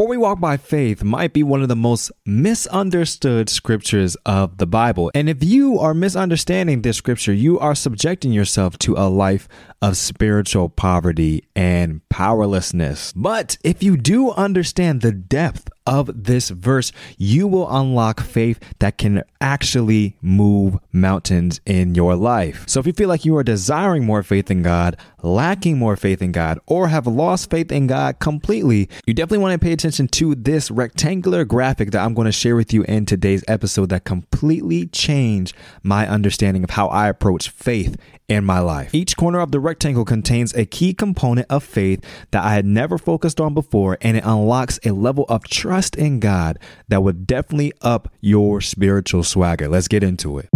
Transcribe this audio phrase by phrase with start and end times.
[0.00, 4.66] For we walk by faith might be one of the most misunderstood scriptures of the
[4.66, 5.10] Bible.
[5.14, 9.46] And if you are misunderstanding this scripture, you are subjecting yourself to a life
[9.82, 13.12] of spiritual poverty and powerlessness.
[13.14, 18.98] But if you do understand the depth of this verse, you will unlock faith that
[18.98, 22.64] can actually move mountains in your life.
[22.66, 26.22] So if you feel like you are desiring more faith in God, lacking more faith
[26.22, 30.08] in God, or have lost faith in God completely, you definitely want to pay attention
[30.08, 34.04] to this rectangular graphic that I'm going to share with you in today's episode that
[34.04, 37.96] completely changed my understanding of how I approach faith
[38.28, 38.94] in my life.
[38.94, 42.96] Each corner of the rectangle contains a key component of faith that I had never
[42.96, 47.72] focused on before, and it unlocks a level of trust in God that would definitely
[47.80, 49.68] up your spiritual swagger.
[49.68, 50.48] Let's get into it.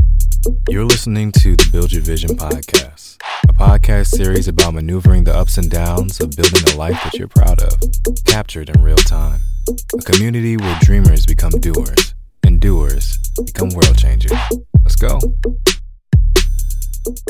[0.68, 5.56] You're listening to the Build Your Vision podcast, a podcast series about maneuvering the ups
[5.56, 7.72] and downs of building a life that you're proud of,
[8.24, 9.38] captured in real time.
[9.96, 14.32] A community where dreamers become doers and doers become world changers.
[14.82, 15.20] Let's go.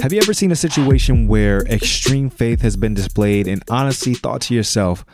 [0.00, 4.41] Have you ever seen a situation where extreme faith has been displayed and honestly thought
[4.42, 5.05] to yourself,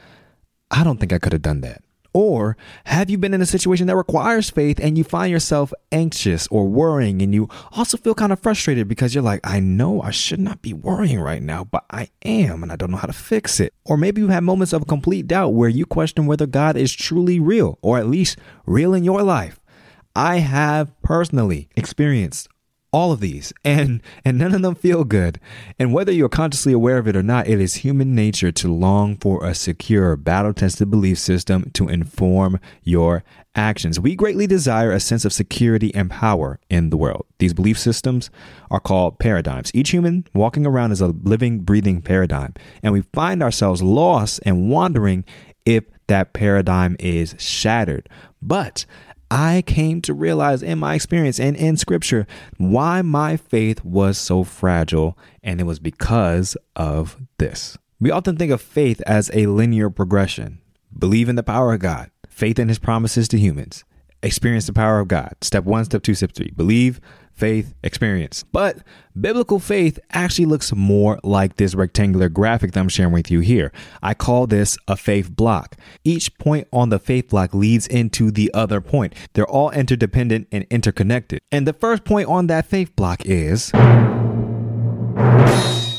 [0.70, 1.82] I don't think I could have done that?
[2.12, 6.48] Or have you been in a situation that requires faith and you find yourself anxious
[6.48, 10.10] or worrying and you also feel kind of frustrated because you're like, I know I
[10.10, 13.12] should not be worrying right now, but I am and I don't know how to
[13.12, 13.74] fix it.
[13.84, 17.38] Or maybe you have moments of complete doubt where you question whether God is truly
[17.38, 19.60] real or at least real in your life.
[20.16, 22.48] I have personally experienced
[22.92, 25.40] all of these and and none of them feel good.
[25.78, 29.16] And whether you're consciously aware of it or not it is human nature to long
[29.16, 33.24] for a secure battle tested belief system to inform your
[33.54, 33.98] actions.
[33.98, 37.26] We greatly desire a sense of security and power in the world.
[37.38, 38.30] These belief systems
[38.70, 39.70] are called paradigms.
[39.74, 44.70] Each human walking around is a living breathing paradigm and we find ourselves lost and
[44.70, 45.24] wondering
[45.64, 48.08] if that paradigm is shattered.
[48.42, 48.84] But
[49.30, 54.42] I came to realize in my experience and in scripture why my faith was so
[54.42, 57.78] fragile, and it was because of this.
[58.00, 60.60] We often think of faith as a linear progression
[60.96, 63.84] believe in the power of God, faith in his promises to humans,
[64.22, 65.34] experience the power of God.
[65.40, 66.50] Step one, step two, step three.
[66.50, 67.00] Believe,
[67.40, 68.44] faith, experience.
[68.52, 68.78] But
[69.18, 73.72] biblical faith actually looks more like this rectangular graphic that I'm sharing with you here.
[74.02, 75.76] I call this a faith block.
[76.04, 79.14] Each point on the faith block leads into the other point.
[79.32, 81.40] They're all interdependent and interconnected.
[81.50, 83.72] And the first point on that faith block is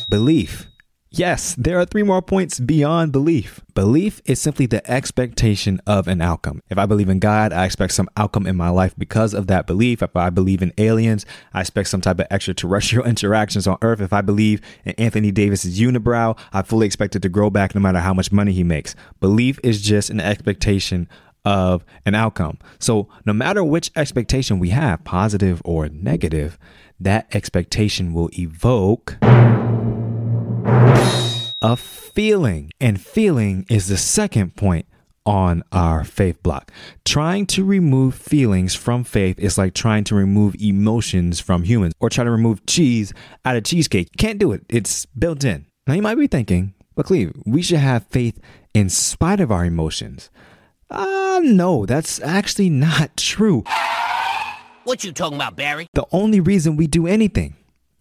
[0.09, 0.70] belief.
[1.13, 3.59] Yes, there are three more points beyond belief.
[3.73, 6.63] Belief is simply the expectation of an outcome.
[6.69, 9.67] If I believe in God, I expect some outcome in my life because of that
[9.67, 10.01] belief.
[10.01, 13.99] If I believe in aliens, I expect some type of extraterrestrial interactions on Earth.
[13.99, 17.81] If I believe in Anthony Davis's unibrow, I fully expect it to grow back no
[17.81, 18.95] matter how much money he makes.
[19.19, 21.09] Belief is just an expectation
[21.43, 22.57] of an outcome.
[22.79, 26.57] So, no matter which expectation we have, positive or negative,
[27.01, 29.17] that expectation will evoke
[31.61, 32.71] a feeling.
[32.79, 34.85] And feeling is the second point
[35.25, 36.71] on our faith block.
[37.05, 42.09] Trying to remove feelings from faith is like trying to remove emotions from humans or
[42.09, 43.13] try to remove cheese
[43.45, 44.09] out of cheesecake.
[44.13, 45.65] You can't do it, it's built in.
[45.87, 48.39] Now, you might be thinking, but Clee, we should have faith
[48.73, 50.29] in spite of our emotions.
[50.89, 53.63] Ah, uh, no, that's actually not true.
[54.83, 55.87] What you talking about, Barry?
[55.93, 57.55] The only reason we do anything,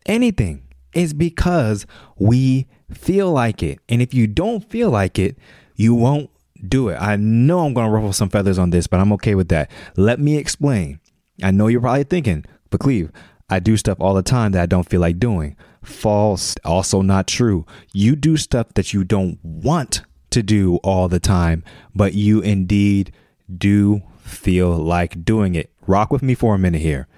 [0.07, 0.63] anything,
[0.95, 1.87] is because
[2.19, 3.79] we feel like it.
[3.89, 5.37] And if you don't feel like it,
[5.77, 6.31] you won't
[6.69, 6.97] do it.
[6.97, 9.71] I know I'm going to ruffle some feathers on this, but I'm okay with that.
[9.97, 11.01] Let me explain.
[11.43, 13.09] I know you're probably thinking, but Clee,
[13.49, 15.57] I do stuff all the time that I don't feel like doing.
[15.83, 17.65] False, also not true.
[17.93, 21.65] You do stuff that you don't want to do all the time,
[21.95, 23.13] but you indeed
[23.57, 25.73] do feel like doing it.
[25.87, 27.09] Rock with me for a minute here.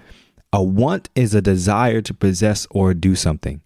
[0.53, 3.59] A want is a desire to possess or do something.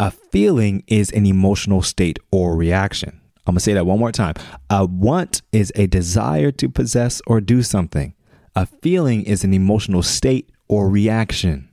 [0.00, 3.20] A feeling is an emotional state or reaction.
[3.46, 4.34] I'm going to say that one more time.
[4.70, 8.14] A want is a desire to possess or do something.
[8.56, 11.68] A feeling is an emotional state or reaction.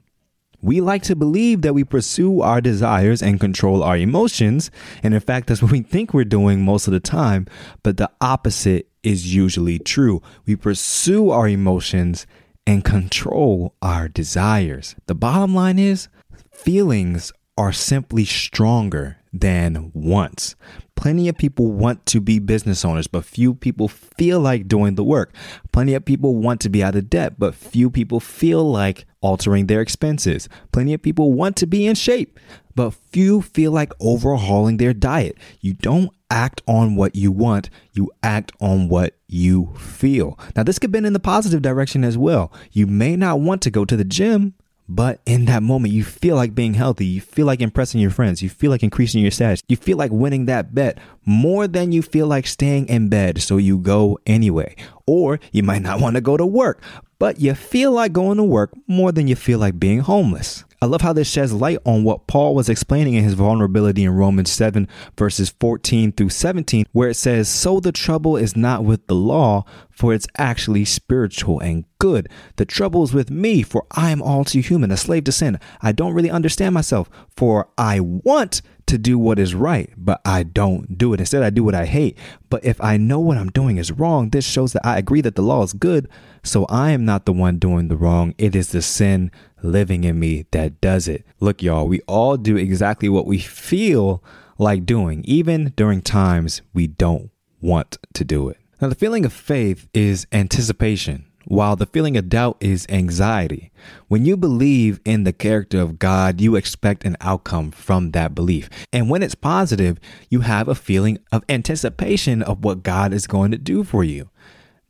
[0.62, 4.72] We like to believe that we pursue our desires and control our emotions.
[5.04, 7.48] And in fact, that's what we think we're doing most of the time.
[7.82, 10.22] But the opposite is usually true.
[10.46, 12.28] We pursue our emotions
[12.70, 14.96] and control our desires.
[15.08, 16.08] The bottom line is
[16.52, 20.56] feelings are simply stronger than wants.
[20.96, 25.04] Plenty of people want to be business owners, but few people feel like doing the
[25.04, 25.34] work.
[25.72, 29.66] Plenty of people want to be out of debt, but few people feel like altering
[29.66, 30.48] their expenses.
[30.72, 32.40] Plenty of people want to be in shape,
[32.76, 35.40] but few feel like overhauling their diet.
[35.60, 40.38] You don't act on what you want, you act on what you feel.
[40.56, 42.52] Now, this could be in the positive direction as well.
[42.72, 44.54] You may not want to go to the gym,
[44.92, 47.06] but in that moment, you feel like being healthy.
[47.06, 48.42] You feel like impressing your friends.
[48.42, 49.62] You feel like increasing your status.
[49.68, 53.40] You feel like winning that bet more than you feel like staying in bed.
[53.40, 54.76] So you go anyway.
[55.06, 56.82] Or you might not want to go to work,
[57.20, 60.66] but you feel like going to work more than you feel like being homeless.
[60.82, 64.12] I love how this sheds light on what Paul was explaining in his vulnerability in
[64.12, 64.88] Romans 7,
[65.18, 69.66] verses 14 through 17, where it says, So the trouble is not with the law,
[69.90, 72.30] for it's actually spiritual and good.
[72.56, 75.60] The trouble is with me, for I am all too human, a slave to sin.
[75.82, 80.42] I don't really understand myself, for I want to do what is right, but I
[80.44, 81.20] don't do it.
[81.20, 82.18] Instead, I do what I hate.
[82.50, 85.36] But if I know what I'm doing is wrong, this shows that I agree that
[85.36, 86.10] the law is good.
[86.44, 88.34] So I am not the one doing the wrong.
[88.40, 89.32] It is the sin
[89.62, 91.24] living in me that does it.
[91.40, 94.24] Look, y'all, we all do exactly what we feel
[94.58, 97.30] like doing, even during times we don't
[97.62, 98.58] want to do it.
[98.82, 103.72] Now, the feeling of faith is anticipation, while the feeling of doubt is anxiety.
[104.08, 108.70] When you believe in the character of God, you expect an outcome from that belief.
[108.94, 110.00] And when it's positive,
[110.30, 114.30] you have a feeling of anticipation of what God is going to do for you.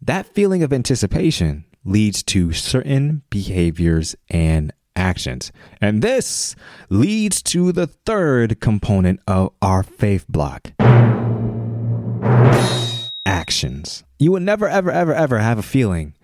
[0.01, 5.53] That feeling of anticipation leads to certain behaviors and actions.
[5.79, 6.57] And this
[6.89, 10.73] leads to the third component of our faith block
[13.25, 14.03] actions.
[14.17, 16.15] You will never, ever, ever, ever have a feeling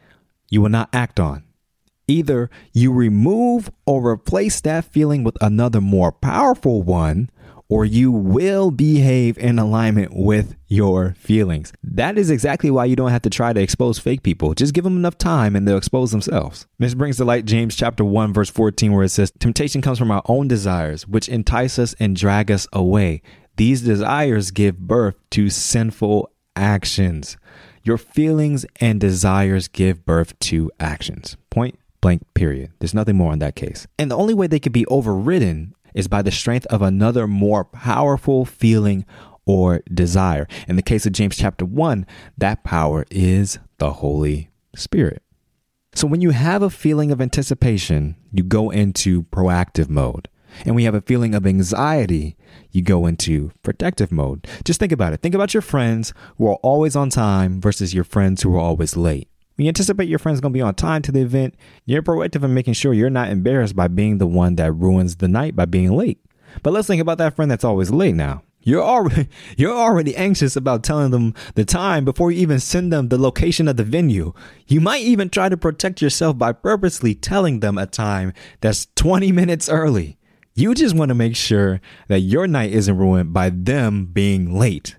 [0.50, 1.44] you will not act on.
[2.07, 7.30] Either you remove or replace that feeling with another more powerful one,
[7.68, 11.74] or you will behave in alignment with your feelings.
[11.83, 14.53] That is exactly why you don't have to try to expose fake people.
[14.53, 16.68] Just give them enough time and they'll expose themselves.
[16.77, 20.12] This brings to light James chapter 1 verse 14 where it says, "Temptation comes from
[20.12, 23.24] our own desires, which entice us and drag us away.
[23.57, 27.36] These desires give birth to sinful actions."
[27.86, 31.38] Your feelings and desires give birth to actions.
[31.52, 32.72] Point blank, period.
[32.80, 33.86] There's nothing more in that case.
[34.00, 37.64] And the only way they could be overridden is by the strength of another more
[37.64, 39.06] powerful feeling
[39.46, 40.48] or desire.
[40.68, 42.08] In the case of James chapter 1,
[42.40, 45.22] that power is the Holy Spirit.
[45.94, 50.28] So when you have a feeling of anticipation, you go into proactive mode.
[50.63, 52.38] And we have a feeling of anxiety,
[52.72, 54.48] you go into protective mode.
[54.63, 55.22] Just think about it.
[55.22, 58.96] Think about your friends who are always on time versus your friends who are always
[58.96, 59.28] late.
[59.56, 61.56] When you anticipate your friend's going to be on time to the event,
[61.86, 65.28] you're proactive in making sure you're not embarrassed by being the one that ruins the
[65.28, 66.19] night by being late.
[66.62, 68.44] But let's think about that friend that's always late now.
[68.66, 73.07] You're already you're already anxious about telling them the time before you even send them
[73.07, 74.34] the location of the venue.
[74.68, 79.31] You might even try to protect yourself by purposely telling them a time that's 20
[79.31, 80.18] minutes early.
[80.57, 84.96] You just want to make sure that your night isn't ruined by them being late.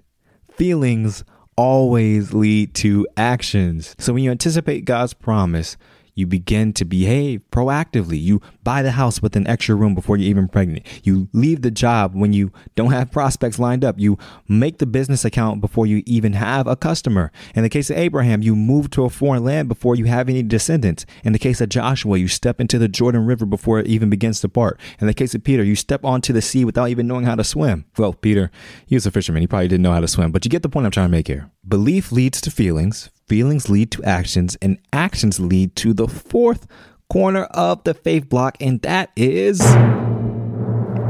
[0.50, 1.25] Feelings
[1.56, 3.97] always lead to actions.
[3.99, 5.79] So when you anticipate God's promise,
[6.14, 8.20] you begin to behave proactively.
[8.20, 10.85] You buy the house with an extra room before you're even pregnant.
[11.05, 13.95] You leave the job when you don't have prospects lined up.
[13.97, 14.19] You
[14.49, 17.31] make the business account before you even have a customer.
[17.55, 20.43] In the case of Abraham, you move to a foreign land before you have any
[20.43, 21.07] descendants.
[21.23, 24.41] In the case of Joshua, you step into the Jordan River before it even begins
[24.41, 24.81] to part.
[25.01, 27.45] In the case of Peter, you step onto the sea without even knowing how to
[27.45, 27.85] swim.
[27.97, 28.51] Well, Peter,
[28.85, 29.43] he was a fisherman.
[29.43, 31.13] He probably didn't know how to swim, but you get the point I'm trying to
[31.13, 31.53] make here.
[31.69, 36.67] Belief leads to feelings, feelings lead to actions, and actions lead to the fourth
[37.10, 39.60] corner of the faith block, and that is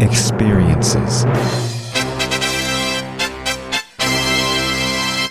[0.00, 1.24] experiences.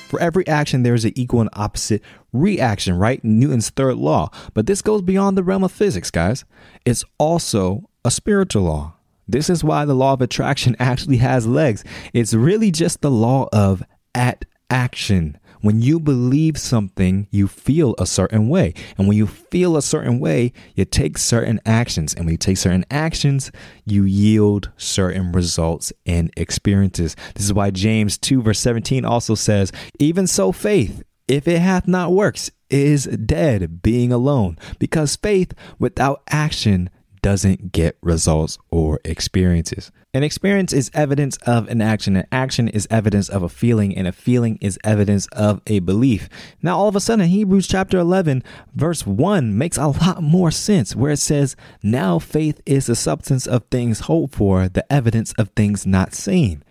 [0.08, 3.24] For every action, there is an equal and opposite reaction, right?
[3.24, 4.30] Newton's third law.
[4.54, 6.46] But this goes beyond the realm of physics, guys.
[6.86, 8.94] It's also a spiritual law.
[9.28, 11.84] This is why the law of attraction actually has legs.
[12.14, 15.38] It's really just the law of at action.
[15.66, 18.76] When you believe something, you feel a certain way.
[19.00, 22.14] And when you feel a certain way, you take certain actions.
[22.14, 23.52] And when you take certain actions,
[23.84, 27.16] you yield certain results and experiences.
[27.34, 31.88] This is why James 2, verse 17 also says, Even so, faith, if it hath
[31.88, 36.92] not works, is dead, being alone, because faith without action
[37.26, 39.92] doesn't get results or experiences.
[40.14, 42.18] An experience is evidence of an action.
[42.18, 46.30] An action is evidence of a feeling, and a feeling is evidence of a belief.
[46.62, 48.44] Now, all of a sudden, Hebrews chapter 11,
[48.76, 53.48] verse 1 makes a lot more sense, where it says, Now faith is the substance
[53.48, 56.64] of things hoped for, the evidence of things not seen.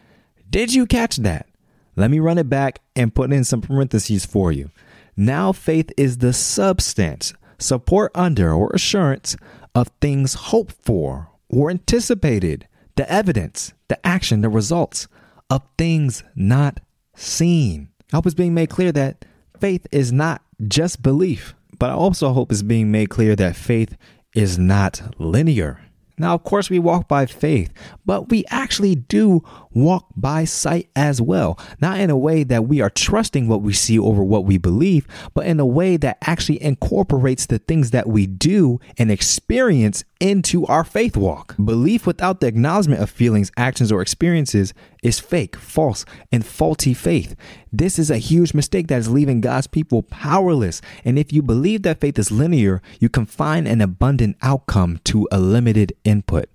[0.48, 1.48] Did you catch that?
[1.96, 4.70] Let me run it back and put in some parentheses for you.
[5.16, 9.36] Now faith is the substance, support under, or assurance
[9.74, 15.08] of things hoped for or anticipated, the evidence, the action, the results
[15.50, 16.80] of things not
[17.14, 17.88] seen.
[18.12, 19.24] I hope it's being made clear that
[19.58, 23.96] faith is not just belief, but I also hope it's being made clear that faith
[24.34, 25.80] is not linear.
[26.16, 27.72] Now, of course, we walk by faith,
[28.06, 29.42] but we actually do
[29.72, 31.58] walk by sight as well.
[31.80, 35.08] Not in a way that we are trusting what we see over what we believe,
[35.34, 40.64] but in a way that actually incorporates the things that we do and experience into
[40.66, 41.54] our faith walk.
[41.62, 44.72] Belief without the acknowledgement of feelings, actions, or experiences
[45.04, 47.36] is fake, false, and faulty faith.
[47.70, 50.80] This is a huge mistake that is leaving God's people powerless.
[51.04, 55.38] And if you believe that faith is linear, you confine an abundant outcome to a
[55.38, 56.48] limited input.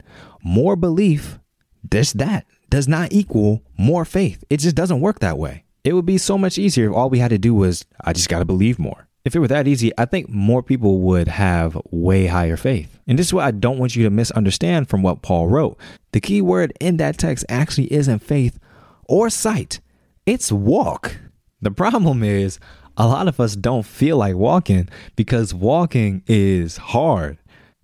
[0.43, 1.39] More belief,
[1.83, 4.43] this, that, does not equal more faith.
[4.49, 5.63] It just doesn't work that way.
[5.83, 8.29] It would be so much easier if all we had to do was, I just
[8.29, 9.08] got to believe more.
[9.25, 12.99] If it were that easy, I think more people would have way higher faith.
[13.05, 15.77] And this is what I don't want you to misunderstand from what Paul wrote.
[16.13, 18.59] The key word in that text actually isn't faith
[19.07, 19.79] or sight,
[20.25, 21.17] it's walk.
[21.61, 22.59] The problem is,
[22.95, 27.37] a lot of us don't feel like walking because walking is hard.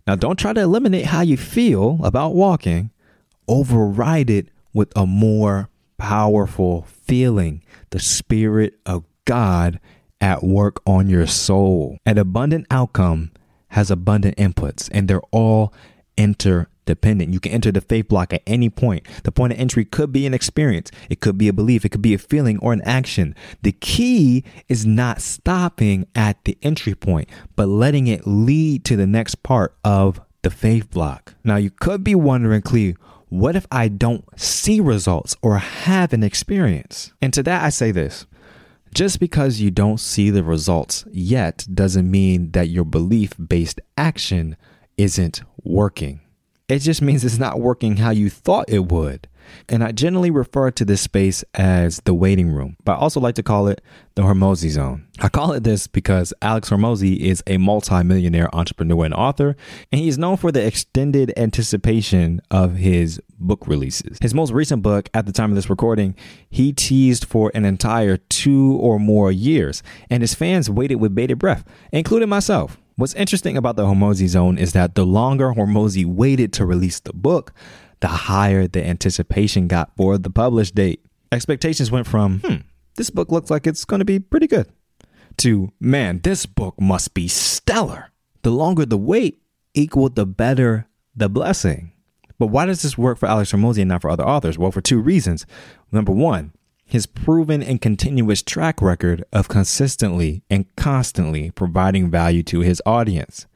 [0.06, 2.92] Now, don't try to eliminate how you feel about walking,
[3.48, 9.80] override it with a more powerful feeling the Spirit of God
[10.22, 11.98] at work on your soul.
[12.06, 13.32] An abundant outcome
[13.70, 15.74] has abundant inputs, and they're all
[16.18, 17.34] interdependent.
[17.34, 19.06] You can enter the faith block at any point.
[19.24, 22.02] The point of entry could be an experience, it could be a belief, it could
[22.02, 23.36] be a feeling or an action.
[23.64, 29.08] The key is not stopping at the entry point, but letting it lead to the
[29.08, 31.34] next part of the faith block.
[31.44, 32.96] Now, you could be wondering, Clee,
[33.30, 37.12] what if I don't see results or have an experience?
[37.22, 38.28] And to that, I say this
[38.96, 44.56] just because you don't see the results yet doesn't mean that your belief based action
[44.98, 46.22] isn't working.
[46.68, 49.28] It just means it's not working how you thought it would.
[49.70, 53.36] And I generally refer to this space as the waiting room, but I also like
[53.36, 53.82] to call it
[54.16, 55.06] the Hormozi zone.
[55.20, 59.56] I call it this because Alex Hormozi is a multimillionaire entrepreneur and author,
[59.92, 64.18] and he's known for the extended anticipation of his book releases.
[64.20, 66.16] His most recent book, at the time of this recording,
[66.50, 71.38] he teased for an entire two or more years, and his fans waited with bated
[71.38, 72.80] breath, including myself.
[72.98, 77.12] What's interesting about the Hormozi zone is that the longer Hormozi waited to release the
[77.12, 77.52] book,
[78.00, 81.06] the higher the anticipation got for the publish date.
[81.30, 82.56] Expectations went from, hmm,
[82.96, 84.70] this book looks like it's going to be pretty good,
[85.38, 88.12] to, man, this book must be stellar.
[88.44, 89.42] The longer the wait
[89.74, 91.92] equaled the better the blessing.
[92.40, 94.58] But why does this work for Alex Hormozi and not for other authors?
[94.58, 95.46] Well, for two reasons.
[95.92, 96.54] Number one,
[96.86, 103.48] his proven and continuous track record of consistently and constantly providing value to his audience.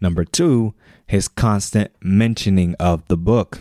[0.00, 0.74] Number two,
[1.06, 3.60] his constant mentioning of the book.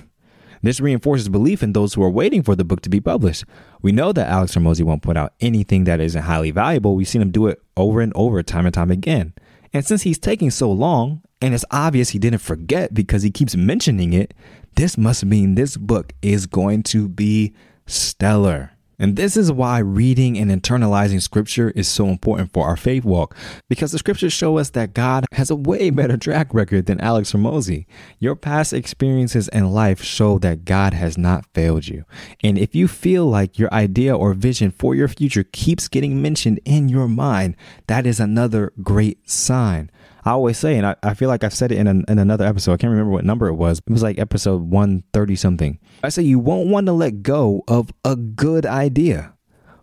[0.63, 3.45] This reinforces belief in those who are waiting for the book to be published.
[3.81, 6.95] We know that Alex Hormozi won't put out anything that isn't highly valuable.
[6.95, 9.33] We've seen him do it over and over, time and time again.
[9.71, 13.55] And since he's taking so long, and it's obvious he didn't forget because he keeps
[13.55, 14.33] mentioning it,
[14.75, 17.53] this must mean this book is going to be
[17.85, 18.71] stellar.
[18.99, 23.35] And this is why reading and internalizing scripture is so important for our faith walk,
[23.69, 27.31] because the scriptures show us that God has a way better track record than Alex
[27.31, 27.85] Hormozi.
[28.17, 32.05] Your past experiences in life show that God has not failed you.
[32.43, 36.59] And if you feel like your idea or vision for your future keeps getting mentioned
[36.65, 39.91] in your mind, that is another great sign.
[40.27, 42.45] I always say, and I, I feel like I've said it in, an, in another
[42.45, 42.73] episode.
[42.73, 43.79] I can't remember what number it was.
[43.79, 45.79] It was like episode 130 something.
[46.03, 49.35] I say you won't want to let go of a good idea,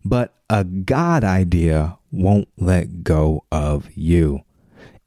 [0.04, 4.42] but a God idea won't let go of you.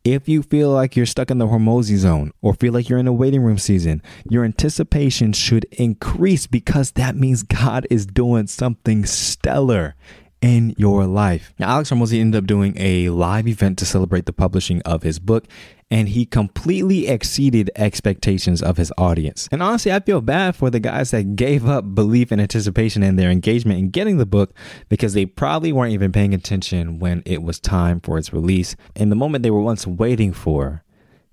[0.03, 3.05] If you feel like you're stuck in the Hormozi zone or feel like you're in
[3.05, 9.05] a waiting room season, your anticipation should increase because that means God is doing something
[9.05, 9.93] stellar
[10.41, 11.53] in your life.
[11.57, 15.19] Now, Alex Hormozi ended up doing a live event to celebrate the publishing of his
[15.19, 15.45] book,
[15.89, 19.47] and he completely exceeded expectations of his audience.
[19.51, 23.15] And honestly, I feel bad for the guys that gave up belief and anticipation in
[23.15, 24.53] their engagement in getting the book
[24.89, 29.11] because they probably weren't even paying attention when it was time for its release, and
[29.11, 30.83] the moment they were once waiting for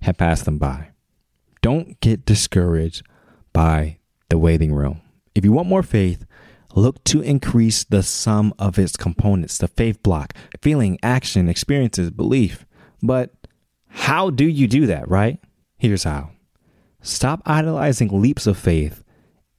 [0.01, 0.89] had passed them by.
[1.61, 3.03] Don't get discouraged
[3.53, 3.97] by
[4.29, 5.01] the waiting room.
[5.33, 6.25] If you want more faith,
[6.75, 12.65] look to increase the sum of its components, the faith block, feeling, action, experiences, belief.
[13.01, 13.33] But
[13.87, 15.39] how do you do that, right?
[15.77, 16.31] Here's how
[17.01, 19.03] stop idolizing leaps of faith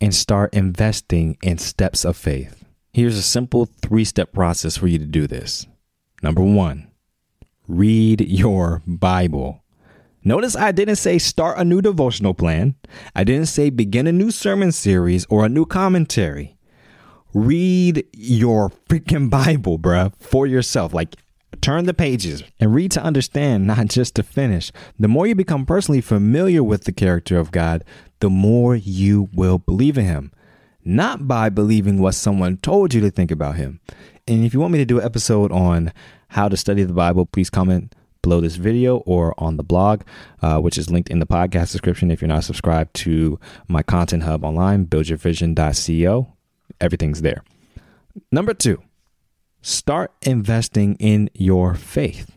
[0.00, 2.64] and start investing in steps of faith.
[2.92, 5.66] Here's a simple three step process for you to do this.
[6.22, 6.90] Number one,
[7.66, 9.62] read your Bible.
[10.24, 12.74] Notice I didn't say start a new devotional plan.
[13.14, 16.55] I didn't say begin a new sermon series or a new commentary
[17.36, 20.94] read your freaking Bible, bruh, for yourself.
[20.94, 21.16] Like,
[21.60, 24.72] turn the pages and read to understand, not just to finish.
[24.98, 27.84] The more you become personally familiar with the character of God,
[28.20, 30.32] the more you will believe in Him.
[30.82, 33.80] Not by believing what someone told you to think about Him.
[34.26, 35.92] And if you want me to do an episode on
[36.28, 40.02] how to study the Bible, please comment below this video or on the blog,
[40.40, 42.10] uh, which is linked in the podcast description.
[42.10, 43.38] If you're not subscribed to
[43.68, 46.35] my content hub online, buildyourvision.co,
[46.80, 47.42] everything's there.
[48.32, 48.82] Number two,
[49.62, 52.36] start investing in your faith.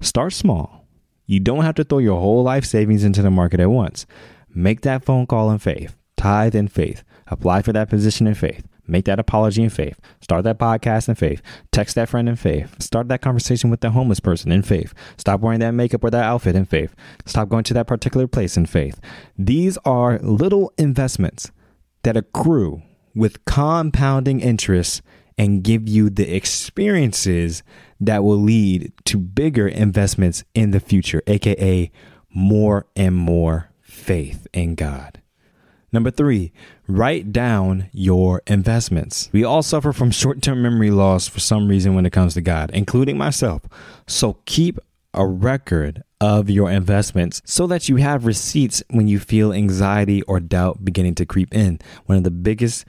[0.00, 0.86] Start small.
[1.26, 4.06] You don't have to throw your whole life savings into the market at once.
[4.48, 8.64] Make that phone call in faith, tithe in faith, apply for that position in faith.
[8.86, 9.98] Make that apology in faith.
[10.20, 11.42] Start that podcast in faith.
[11.72, 12.80] Text that friend in faith.
[12.80, 14.94] Start that conversation with the homeless person in faith.
[15.16, 16.94] Stop wearing that makeup or that outfit in faith.
[17.24, 19.00] Stop going to that particular place in faith.
[19.36, 21.50] These are little investments
[22.04, 22.82] that accrue
[23.16, 25.02] with compounding interest
[25.38, 27.62] and give you the experiences
[28.00, 31.90] that will lead to bigger investments in the future, aka
[32.32, 35.20] more and more faith in God.
[35.92, 36.52] Number three,
[36.86, 39.30] write down your investments.
[39.32, 42.42] We all suffer from short term memory loss for some reason when it comes to
[42.42, 43.62] God, including myself.
[44.06, 44.78] So keep
[45.14, 50.40] a record of your investments so that you have receipts when you feel anxiety or
[50.40, 51.78] doubt beginning to creep in.
[52.04, 52.84] One of the biggest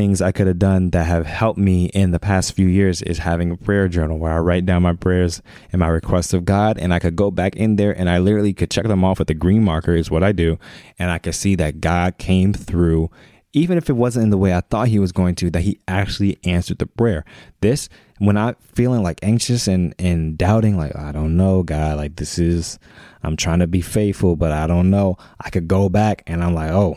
[0.00, 3.18] things I could have done that have helped me in the past few years is
[3.18, 6.78] having a prayer journal where I write down my prayers and my requests of God.
[6.78, 9.28] And I could go back in there and I literally could check them off with
[9.28, 10.58] a green marker, is what I do.
[10.98, 13.10] And I could see that God came through,
[13.52, 15.80] even if it wasn't in the way I thought He was going to, that He
[15.86, 17.26] actually answered the prayer.
[17.60, 22.16] This, when I'm feeling like anxious and, and doubting, like, I don't know, God, like
[22.16, 22.78] this is,
[23.22, 25.18] I'm trying to be faithful, but I don't know.
[25.38, 26.96] I could go back and I'm like, oh,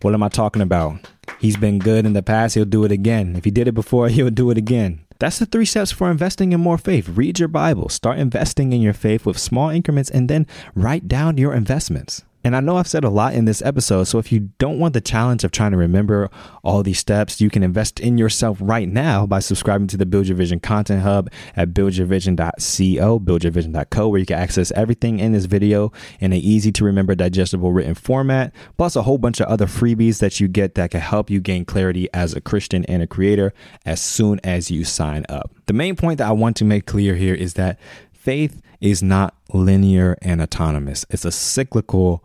[0.00, 1.11] what am I talking about?
[1.38, 2.54] He's been good in the past.
[2.54, 3.36] He'll do it again.
[3.36, 5.04] If he did it before, he'll do it again.
[5.18, 7.08] That's the three steps for investing in more faith.
[7.08, 11.38] Read your Bible, start investing in your faith with small increments, and then write down
[11.38, 12.22] your investments.
[12.44, 14.94] And I know I've said a lot in this episode, so if you don't want
[14.94, 16.30] the challenge of trying to remember
[16.64, 20.26] all these steps, you can invest in yourself right now by subscribing to the Build
[20.26, 25.92] Your Vision Content Hub at buildyourvision.co, buildyourvision.co, where you can access everything in this video
[26.18, 30.18] in an easy to remember, digestible written format, plus a whole bunch of other freebies
[30.18, 33.52] that you get that can help you gain clarity as a Christian and a creator
[33.86, 35.52] as soon as you sign up.
[35.66, 37.78] The main point that I want to make clear here is that
[38.22, 41.04] faith is not linear and autonomous.
[41.10, 42.24] It's a cyclical,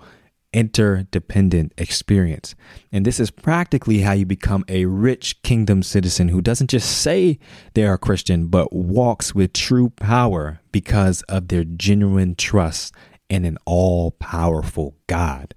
[0.54, 2.54] interdependent experience.
[2.92, 7.40] And this is practically how you become a rich kingdom citizen who doesn't just say
[7.74, 12.94] they are Christian, but walks with true power because of their genuine trust
[13.28, 15.56] in an all powerful God.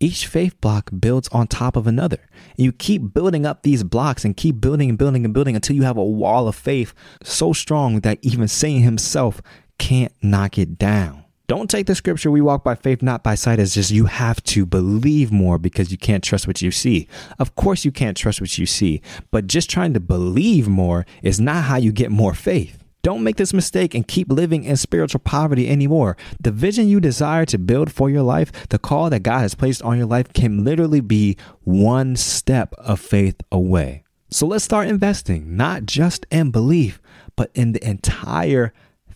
[0.00, 2.18] Each faith block builds on top of another.
[2.56, 5.82] You keep building up these blocks and keep building and building and building until you
[5.82, 6.92] have a wall of faith
[7.22, 9.40] so strong that even Satan himself
[9.78, 11.24] can't knock it down.
[11.46, 14.42] Don't take the scripture, we walk by faith, not by sight, as just you have
[14.44, 17.06] to believe more because you can't trust what you see.
[17.38, 21.38] Of course, you can't trust what you see, but just trying to believe more is
[21.38, 22.82] not how you get more faith.
[23.02, 26.16] Don't make this mistake and keep living in spiritual poverty anymore.
[26.40, 29.82] The vision you desire to build for your life, the call that God has placed
[29.82, 34.04] on your life, can literally be one step of faith away.
[34.30, 37.02] So let's start investing, not just in belief,
[37.36, 38.72] but in the entire